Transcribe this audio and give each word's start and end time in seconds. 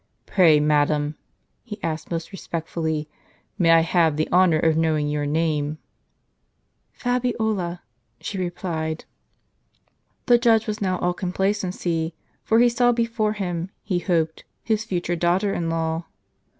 Pray, 0.25 0.59
madam," 0.59 1.13
he 1.63 1.77
asked 1.83 2.09
most 2.09 2.31
respectfully," 2.31 3.07
may 3.59 3.69
I 3.69 3.81
have 3.81 4.17
the 4.17 4.27
honor 4.31 4.57
of 4.57 4.75
knowing 4.75 5.07
your 5.07 5.27
name?"" 5.27 5.77
Fabiola," 7.03 7.83
she 8.19 8.39
replied. 8.39 9.05
The 10.25 10.39
judge 10.39 10.65
was 10.65 10.81
now 10.81 10.97
all 10.97 11.13
complacency, 11.13 12.15
for 12.43 12.57
he 12.57 12.67
saw 12.67 12.91
before 12.91 13.33
him, 13.33 13.69
he 13.83 13.99
hoped, 13.99 14.43
his 14.63 14.83
future 14.83 15.15
daughter 15.15 15.53
in 15.53 15.69
law. 15.69 16.05